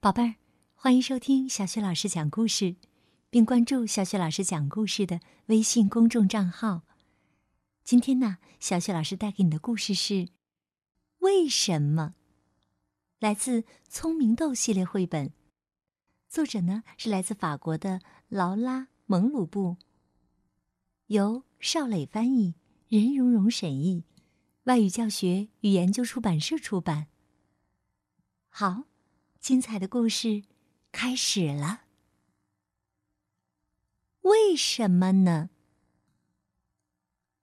[0.00, 0.36] 宝贝儿，
[0.76, 2.76] 欢迎收听小雪老师讲故事，
[3.30, 6.82] 并关注小雪老师讲故事的微信公众账号。
[7.82, 10.14] 今天呢，小雪老师带给你的故事是
[11.18, 12.14] 《为什么》，
[13.18, 15.32] 来自《聪明豆》系列绘本，
[16.28, 19.78] 作者呢是来自法国的劳拉·蒙鲁布，
[21.08, 22.54] 由邵磊翻译，
[22.86, 24.04] 任蓉蓉审译，
[24.62, 27.08] 外语教学与研究出版社出版。
[28.48, 28.84] 好。
[29.40, 30.42] 精彩的故事
[30.92, 31.82] 开始了。
[34.22, 35.50] 为什么呢？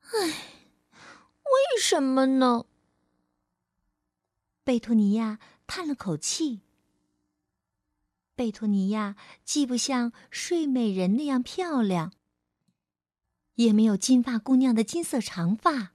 [0.00, 0.26] 唉，
[0.90, 2.64] 为什么呢？
[4.64, 6.62] 贝托尼亚叹了口气。
[8.34, 12.12] 贝托尼亚既不像睡美人那样漂亮，
[13.54, 15.92] 也没有金发姑娘的金色长发，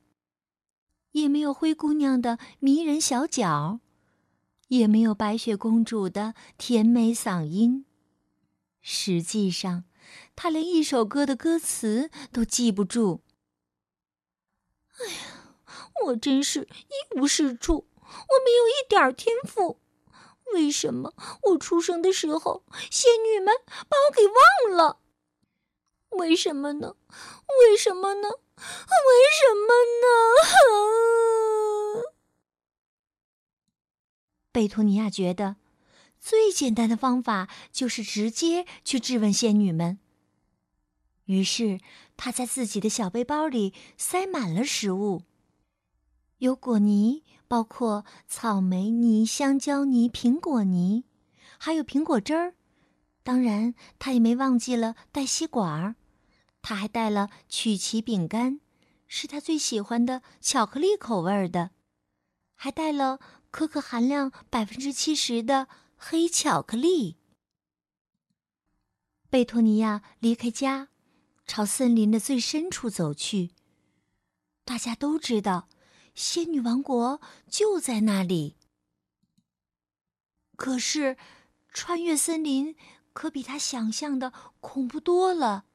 [1.12, 3.82] 也没有灰姑娘的迷人小脚。
[4.68, 7.86] 也没有白雪公主的甜美嗓音。
[8.82, 9.84] 实际上，
[10.36, 13.22] 她连一首歌的歌词都记不住。
[15.00, 15.52] 哎呀，
[16.06, 19.80] 我真是一无是处，我没有一点天赋。
[20.54, 23.54] 为什么我出生的时候，仙女们
[23.90, 25.00] 把我给忘了？
[26.12, 26.96] 为什么呢？
[27.60, 28.30] 为什么呢？
[28.30, 28.64] 为
[29.38, 30.08] 什么呢？
[34.58, 35.58] 贝托尼亚觉得，
[36.20, 40.00] 最简单的方法就是直接去质问仙女们。
[41.26, 41.80] 于是，
[42.16, 45.22] 他在自己的小背包里塞满了食物，
[46.40, 51.04] 有果泥，包括草莓泥、香蕉泥、苹果泥，
[51.60, 52.56] 还有苹果汁儿。
[53.22, 55.94] 当然，他也没忘记了带吸管儿。
[56.64, 58.60] 他还带了曲奇饼干，
[59.06, 61.70] 是他最喜欢的巧克力口味的，
[62.56, 63.20] 还带了。
[63.58, 67.18] 可可含量百分之七十的黑巧克力。
[69.32, 70.90] 贝托尼亚离开家，
[71.48, 73.56] 朝森林的最深处走去。
[74.64, 75.70] 大家都知道，
[76.14, 78.58] 仙女王国就在那里。
[80.56, 81.18] 可是，
[81.74, 82.76] 穿越森林
[83.12, 85.66] 可比他想象的恐怖多了。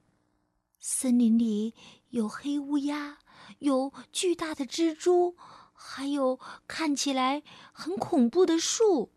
[0.79, 1.75] 森林里
[2.11, 3.19] 有黑乌鸦，
[3.59, 5.37] 有巨大的蜘蛛。
[5.85, 6.39] 还有
[6.69, 9.11] 看起来很恐怖的树，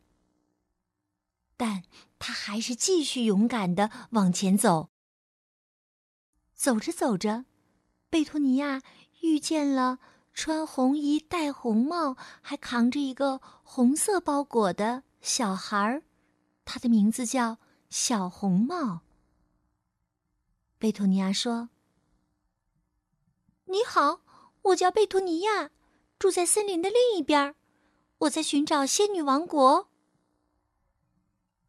[1.56, 1.84] 但
[2.18, 4.90] 他还是继续勇敢的往前走。
[6.54, 7.46] 走着走着，
[8.10, 8.82] 贝托尼亚
[9.22, 10.00] 遇见了
[10.34, 16.04] 穿红衣、戴红帽，还扛着一个红色包裹的小孩儿，
[16.66, 17.60] 他的名字叫
[17.90, 19.02] 小红帽。
[20.78, 21.70] 贝托尼亚说
[23.66, 24.22] ：“你好，
[24.64, 25.70] 我叫贝托尼亚。”
[26.18, 27.56] 住在森林的另一边，
[28.20, 29.90] 我在寻找仙女王国。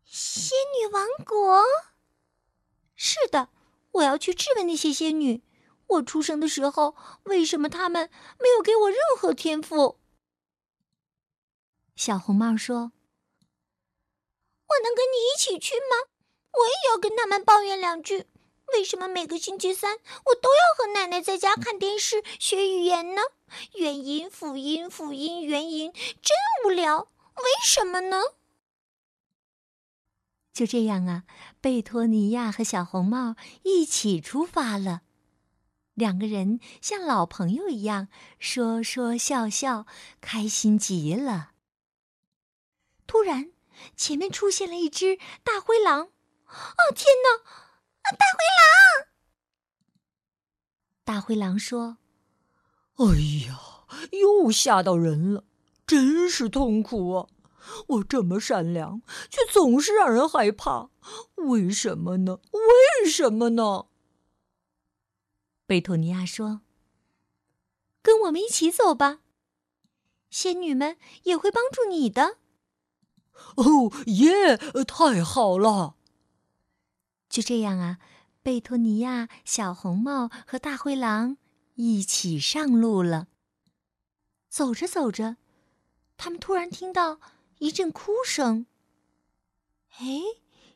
[0.05, 1.63] 仙女王国？
[2.95, 3.51] 是的，
[3.93, 5.43] 我要去质问那些仙女：
[5.89, 8.09] 我出生的时候，为什么他们
[8.39, 9.99] 没有给我任何天赋？
[11.97, 12.93] 小红帽说
[14.69, 16.13] ：“我能跟你一起去吗？
[16.53, 18.27] 我也要跟他们抱怨两句。
[18.73, 23.23] 为什么每个星期三我都要和奶奶在家看电视学语言呢？”
[23.75, 27.09] 元音、辅音、辅音、元音，真无聊。
[27.37, 28.23] 为什么呢？
[30.53, 31.25] 就这样啊，
[31.61, 35.03] 贝托尼亚和小红帽一起出发了。
[35.95, 39.87] 两个人像老朋友一样说说笑笑，
[40.21, 41.53] 开心极了。
[43.07, 43.53] 突然，
[43.97, 46.01] 前面出现了一只大灰狼！
[46.03, 47.66] 哦，天哪！
[48.17, 49.09] 大灰狼！
[51.05, 51.99] 大灰狼说。
[52.97, 53.05] 哎
[53.47, 53.61] 呀，
[54.13, 55.45] 又吓到人了，
[55.87, 57.29] 真是痛苦啊！
[57.89, 60.91] 我这么善良，却总是让人害怕，
[61.35, 62.39] 为什么呢？
[62.53, 63.87] 为什么呢？
[65.67, 66.63] 贝托尼亚说
[68.01, 69.21] ：“跟我们一起走吧，
[70.31, 72.39] 仙女们也会帮助你的。”
[73.57, 74.57] 哦耶！
[74.85, 75.97] 太好了！
[77.29, 77.99] 就这样啊，
[78.43, 81.37] 贝托尼亚、小红帽和大灰狼。
[81.79, 83.29] 一起上路了。
[84.49, 85.37] 走着走着，
[86.17, 87.21] 他们突然听到
[87.59, 88.65] 一阵哭声。
[89.99, 90.23] 哎，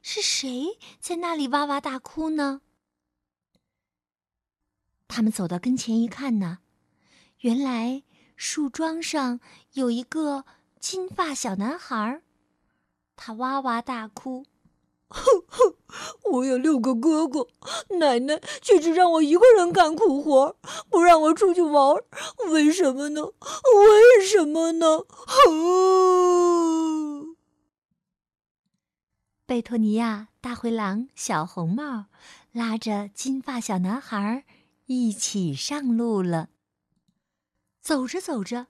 [0.02, 2.60] 是谁在那里哇哇大哭呢？
[5.08, 6.58] 他们走到跟前一看呢，
[7.38, 8.02] 原来
[8.36, 9.40] 树桩上
[9.72, 10.44] 有一个
[10.78, 12.20] 金发小男孩，
[13.16, 14.44] 他哇哇大哭。
[15.10, 15.74] 哼哼，
[16.32, 17.48] 我有六个哥哥，
[17.98, 20.56] 奶奶却只让我一个人干苦活，
[20.88, 21.96] 不让我出去玩。
[22.50, 23.24] 为什么呢？
[23.24, 25.04] 为什么呢？
[25.08, 27.36] 哼！
[29.44, 32.04] 贝托尼亚、大灰狼、小红帽
[32.52, 34.44] 拉着金发小男孩
[34.86, 36.50] 一起上路了。
[37.80, 38.68] 走着走着，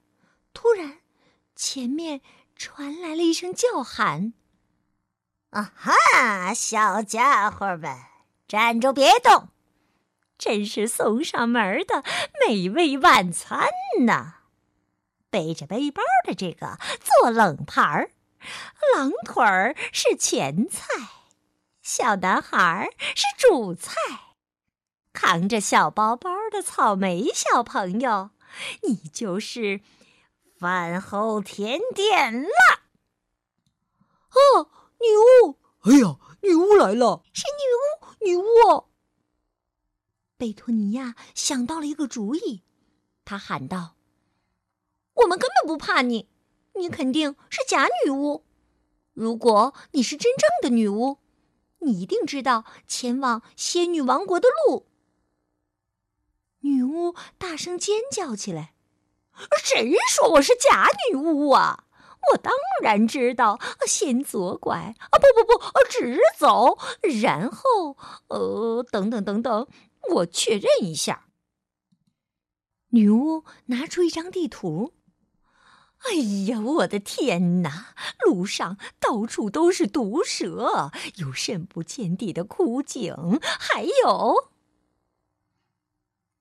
[0.55, 1.01] 突然，
[1.55, 2.23] 前面
[2.57, 4.33] 传来了一声叫喊
[5.51, 7.97] ：“啊哈，小家伙们，
[8.47, 9.49] 站住，别动！
[10.39, 12.03] 真是送上门的
[12.47, 13.69] 美味晚餐
[14.05, 14.35] 呢！
[15.29, 18.11] 背着背包的这个做冷盘儿。”
[18.97, 20.87] 狼腿儿是前菜，
[21.83, 23.93] 小男孩是主菜，
[25.13, 28.31] 扛着小包包的草莓小朋友，
[28.83, 29.83] 你就是
[30.59, 32.49] 饭后甜点了。
[34.31, 34.71] 哦，
[35.01, 35.59] 女巫！
[35.81, 37.23] 哎呀，女巫来了！
[37.33, 38.85] 是女巫，女巫！
[40.37, 42.63] 贝托尼亚想到了一个主意，
[43.25, 43.97] 他喊道
[45.15, 46.29] ：“我们根本不怕你。”
[46.77, 48.45] 你肯定是假女巫。
[49.13, 51.19] 如果你是真正的女巫，
[51.81, 54.87] 你一定知道前往仙女王国的路。
[56.61, 58.75] 女巫大声尖叫起来
[59.65, 61.85] ：“谁说我是假女巫啊？
[62.33, 62.53] 我当
[62.83, 66.79] 然知道，先左拐啊，不不不，直走，
[67.23, 67.97] 然后
[68.29, 69.67] 呃，等等等等，
[70.11, 71.27] 我确认一下。”
[72.93, 74.95] 女巫拿出一张地图。
[76.09, 76.15] 哎
[76.49, 77.95] 呀，我的天哪！
[78.25, 84.51] 路上到处都是毒蛇，有深不见底的枯井，还有……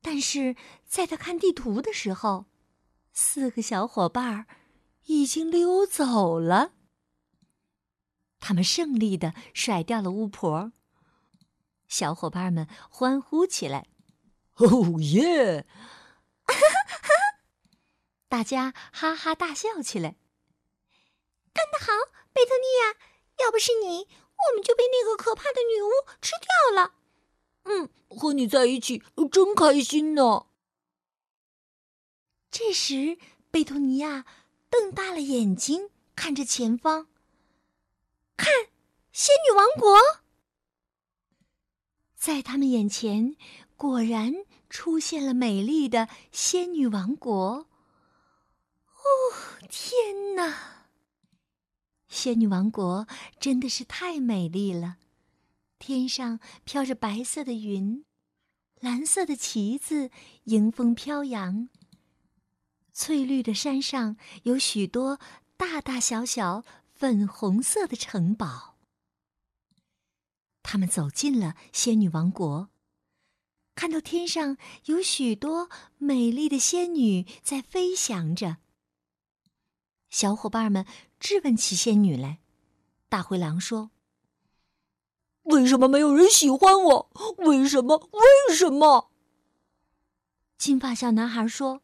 [0.01, 0.55] 但是
[0.85, 2.45] 在他看地图的时候，
[3.11, 4.45] 四个小伙伴儿
[5.09, 6.73] 已经溜走了。
[8.39, 10.71] 他们胜利的甩掉了巫婆，
[11.87, 13.87] 小伙伴们欢呼起来
[14.57, 15.65] ：“哦耶！”
[18.29, 20.15] 大家哈哈大笑起来。
[21.53, 21.91] 干得好，
[22.31, 22.95] 贝特尼亚！
[23.43, 25.89] 要不是你，我们就被那个可怕的女巫
[26.21, 26.93] 吃掉了。
[27.63, 30.45] 嗯，和你在一起真开心呢。
[32.51, 33.17] 这时，
[33.49, 34.25] 贝托尼亚
[34.69, 37.07] 瞪大了眼睛看着前方，
[38.37, 38.47] 看，
[39.11, 39.97] 仙女王国，
[42.15, 43.35] 在他们眼前
[43.75, 44.33] 果然
[44.69, 47.67] 出现了美丽的仙女王国。
[49.01, 49.07] 哦，
[49.69, 50.87] 天哪！
[52.07, 53.07] 仙女王国
[53.39, 54.97] 真的是太美丽了，
[55.77, 58.03] 天上飘着白色的云，
[58.79, 60.11] 蓝色的旗子
[60.43, 61.69] 迎风飘扬。
[62.99, 65.21] 翠绿的山上有许多
[65.55, 68.75] 大大小小粉红色的城堡。
[70.61, 72.67] 他们走进了仙女王国，
[73.73, 74.57] 看到天上
[74.87, 78.57] 有许多美丽的仙女在飞翔着。
[80.09, 80.85] 小伙伴们
[81.21, 82.39] 质问起仙女来。
[83.07, 83.91] 大灰狼说
[85.43, 87.09] ：“为什么没有人喜欢我？
[87.37, 88.09] 为什么？
[88.11, 89.09] 为什么？”
[90.59, 91.81] 金发小男孩说：“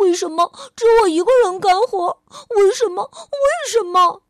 [0.00, 2.22] 为什么只有我一个人干活？
[2.50, 3.04] 为什么？
[3.04, 4.22] 为什么？”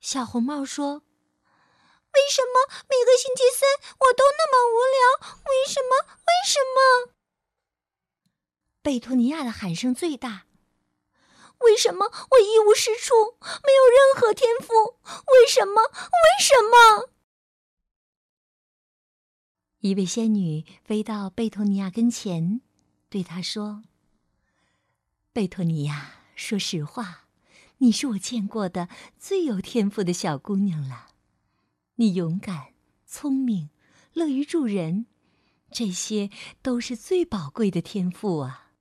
[0.00, 0.94] 小红帽说
[2.12, 3.68] ：“为什么每个星期三
[3.98, 5.42] 我都那么无聊？
[5.46, 5.96] 为什么？
[6.26, 7.12] 为什么？”
[8.82, 10.46] 贝托尼亚的喊声最大。
[11.60, 14.98] 为什么我一无是处，没有任何天赋？
[15.32, 15.80] 为什么？
[15.82, 17.08] 为什么？
[19.78, 22.60] 一位仙女飞到贝托尼亚跟前，
[23.14, 23.84] 对他说
[25.32, 27.28] ：“贝托尼亚，说实话，
[27.78, 28.88] 你是我见过的
[29.20, 31.10] 最有天赋的小姑娘了。
[31.94, 32.74] 你勇敢、
[33.06, 33.70] 聪明、
[34.14, 35.06] 乐于助人，
[35.70, 36.28] 这些
[36.60, 38.72] 都是最宝贵的天赋啊。”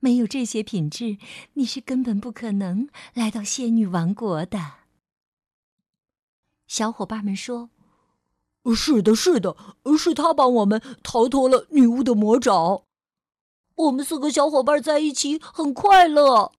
[0.00, 1.16] 没有这些品质，
[1.54, 4.80] 你是根本不可能来到仙女王国的。
[6.66, 7.70] 小伙伴们说
[8.76, 9.56] ：“是的，是的，
[9.98, 12.85] 是他帮我们逃脱了女巫的魔爪。
[13.76, 16.52] 我们四个小伙伴在一起很快乐。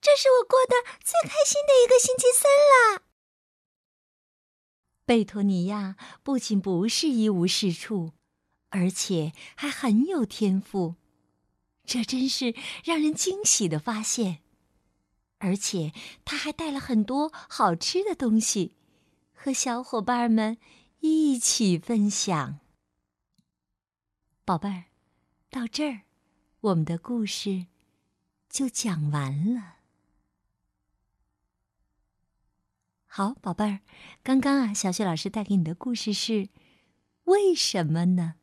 [0.00, 3.02] 这是我过得最开心的一个星期三啦。”
[5.04, 8.12] 贝托尼亚不仅不是一无是处，
[8.70, 10.94] 而且还很有天赋。
[11.84, 14.42] 这真是让人惊喜的发现，
[15.38, 15.92] 而且
[16.24, 18.76] 他还带了很多好吃的东西，
[19.34, 20.58] 和小伙伴们
[21.00, 22.60] 一起分享。
[24.44, 24.84] 宝贝儿，
[25.50, 26.02] 到这儿，
[26.62, 27.66] 我们的故事
[28.48, 29.78] 就讲完了。
[33.04, 33.80] 好，宝贝儿，
[34.22, 36.50] 刚刚啊，小雪老师带给你的故事是
[37.24, 38.34] 为什么呢？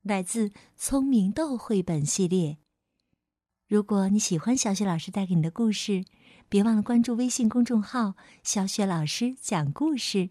[0.00, 2.56] 来自《聪明豆》绘本系列。
[3.68, 6.06] 如果你喜欢小雪老师带给你的故事，
[6.48, 10.30] 别忘了关注微信公众号“小雪老师讲故事”。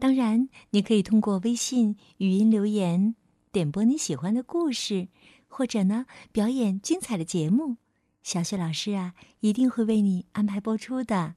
[0.00, 3.14] 当然，你可以通过微信语音留言
[3.52, 5.08] 点播你喜欢的故事，
[5.54, 7.76] 或者呢表演精彩的节目，
[8.22, 11.34] 小雪老师啊一定会为你安排播出的。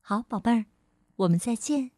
[0.00, 0.64] 好，宝贝儿，
[1.16, 1.90] 我们再见。